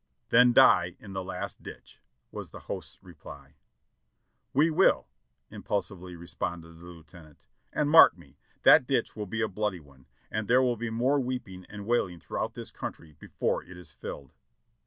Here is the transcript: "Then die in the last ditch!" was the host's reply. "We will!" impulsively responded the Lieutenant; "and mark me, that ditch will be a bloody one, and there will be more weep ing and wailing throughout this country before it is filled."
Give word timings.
"Then 0.29 0.51
die 0.51 0.95
in 0.99 1.13
the 1.13 1.23
last 1.23 1.61
ditch!" 1.61 2.01
was 2.31 2.49
the 2.49 2.61
host's 2.61 3.03
reply. 3.03 3.57
"We 4.51 4.71
will!" 4.71 5.05
impulsively 5.51 6.15
responded 6.15 6.79
the 6.79 6.85
Lieutenant; 6.85 7.45
"and 7.71 7.87
mark 7.87 8.17
me, 8.17 8.39
that 8.63 8.87
ditch 8.87 9.15
will 9.15 9.27
be 9.27 9.41
a 9.43 9.47
bloody 9.47 9.79
one, 9.79 10.07
and 10.31 10.47
there 10.47 10.63
will 10.63 10.75
be 10.75 10.89
more 10.89 11.19
weep 11.19 11.47
ing 11.47 11.65
and 11.69 11.85
wailing 11.85 12.19
throughout 12.19 12.55
this 12.55 12.71
country 12.71 13.13
before 13.19 13.63
it 13.63 13.77
is 13.77 13.91
filled." 13.91 14.33